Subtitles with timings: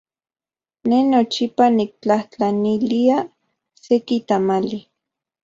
[0.87, 3.17] Ne nochipa niktlajtlanilia
[3.83, 4.79] seki tamali.